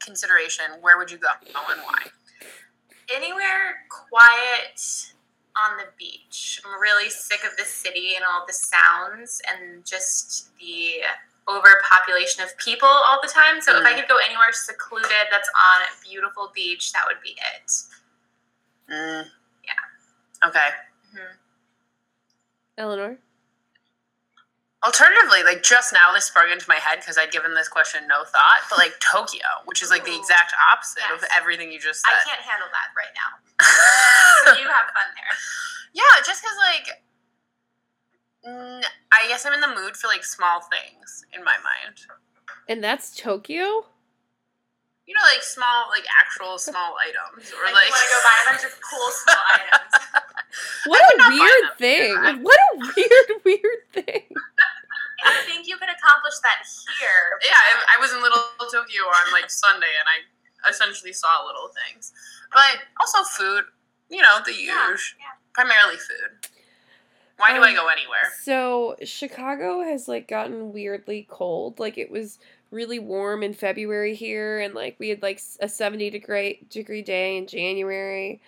[0.00, 1.28] consideration, where would you go
[1.70, 2.04] and why?
[3.14, 3.76] Anywhere
[4.08, 5.12] quiet
[5.56, 6.60] on the beach.
[6.64, 11.00] I'm really sick of the city and all the sounds and just the
[11.48, 13.60] overpopulation of people all the time.
[13.60, 13.96] So if I Mm.
[14.00, 17.72] could go anywhere secluded that's on a beautiful beach, that would be it.
[18.88, 19.30] Mm.
[19.64, 20.48] Yeah.
[20.48, 20.68] Okay.
[21.14, 21.36] Mhm.
[22.78, 23.18] Eleanor.
[24.82, 28.24] Alternatively, like just now, this sprung into my head because I'd given this question no
[28.24, 32.16] thought, but like Tokyo, which is like the exact opposite of everything you just said.
[32.16, 34.56] I can't handle that right now.
[34.56, 35.36] You have fun there.
[35.92, 36.88] yeah, just because like,
[39.12, 42.00] I guess I'm in the mood for like small things in my mind.
[42.66, 43.84] And that's Tokyo?
[45.06, 47.84] You know, like small, like actual small items, or Like, like.
[47.84, 49.92] you want to go buy a bunch of cool small items.
[50.86, 52.42] What would a weird thing.
[52.42, 54.22] What a weird, weird thing.
[55.24, 56.62] I think you could accomplish that
[56.98, 57.38] here.
[57.44, 61.70] yeah, I, I was in Little Tokyo on like Sunday, and I essentially saw little
[61.86, 62.12] things,
[62.52, 63.64] but also food.
[64.08, 65.18] You know, the Yeah, usual.
[65.20, 65.38] yeah.
[65.54, 66.50] Primarily food.
[67.36, 68.30] Why do I Um, go anywhere?
[68.42, 71.78] So Chicago has like gotten weirdly cold.
[71.78, 72.38] Like it was
[72.70, 77.36] really warm in February here, and like we had like a seventy degree degree day
[77.36, 78.42] in January,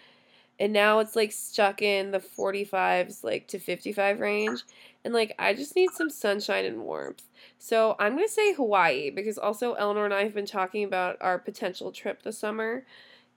[0.62, 4.62] and now it's like stuck in the forty fives like to fifty five range,
[5.04, 7.24] and like I just need some sunshine and warmth.
[7.58, 11.36] So I'm gonna say Hawaii because also Eleanor and I have been talking about our
[11.36, 12.86] potential trip this summer,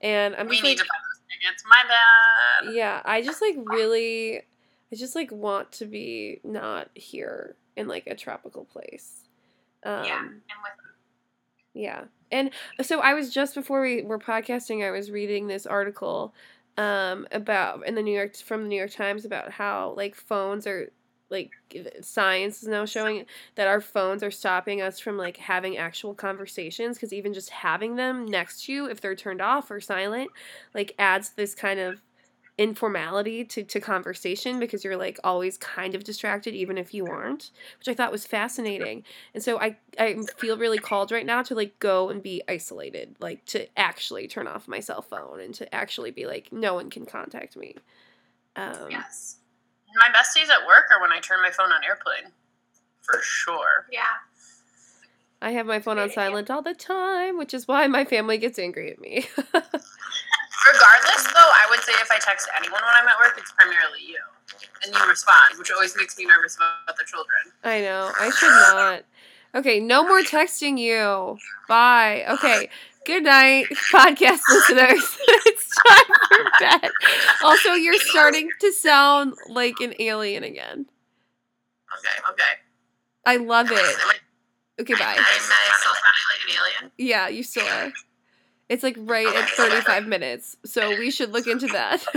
[0.02, 2.76] and I'm We just need like to buy those It's my bad.
[2.76, 4.38] Yeah, I just like really
[4.92, 9.28] I just like want to be not here in like a tropical place.
[9.84, 12.04] Um yeah, I'm with Yeah.
[12.32, 12.52] And
[12.82, 16.34] so I was just before we were podcasting, I was reading this article
[16.78, 20.68] um about in the New York from the New York Times about how like phones
[20.68, 20.92] are
[21.30, 21.52] like
[22.02, 26.98] science is now showing that our phones are stopping us from like having actual conversations
[26.98, 30.32] because even just having them next to you if they're turned off or silent
[30.76, 32.02] like adds this kind of
[32.58, 37.52] informality to, to conversation because you're like always kind of distracted even if you aren't
[37.78, 39.04] which i thought was fascinating
[39.34, 43.14] and so i i feel really called right now to like go and be isolated
[43.20, 46.90] like to actually turn off my cell phone and to actually be like no one
[46.90, 47.76] can contact me
[48.56, 49.38] um yes.
[49.98, 52.34] My best days at work are when I turn my phone on airplane.
[53.02, 53.86] For sure.
[53.92, 54.02] Yeah.
[55.42, 58.58] i have my phone on silent all the time which is why my family gets
[58.58, 59.28] angry at me
[60.66, 64.00] Regardless, though, I would say if I text anyone when I'm at work, it's primarily
[64.06, 64.20] you.
[64.84, 67.38] And you respond, which always makes me nervous about the children.
[67.64, 68.12] I know.
[68.20, 69.04] I should not.
[69.56, 71.38] Okay, no more texting you.
[71.68, 72.26] Bye.
[72.30, 72.70] Okay.
[73.06, 75.18] Good night, podcast listeners.
[75.28, 76.92] it's time for bed.
[77.44, 80.86] Also, you're starting to sound like an alien again.
[81.98, 82.44] Okay, okay.
[83.26, 83.96] I love it.
[84.82, 85.14] Okay, bye.
[85.14, 86.92] am I still sounding like an alien?
[86.98, 87.92] Yeah, you still are.
[88.68, 92.04] It's like right at 35 minutes, so we should look into that.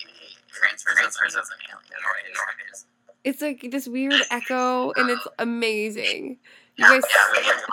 [0.52, 2.02] transfers transfers as an alien.
[2.04, 2.86] or it is.
[3.24, 6.38] it's like this weird echo, and it's amazing.
[6.78, 7.64] You guys, Yeah, we have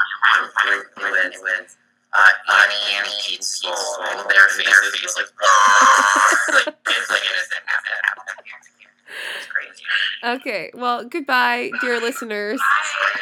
[0.96, 1.76] one with,
[2.14, 3.72] uh, Annie and soul,
[4.28, 5.26] their face, like,
[6.66, 7.62] like, it's like innocent.
[9.38, 9.82] It's crazy.
[10.40, 12.60] okay, well, goodbye, dear listeners.
[12.60, 13.20] Bye.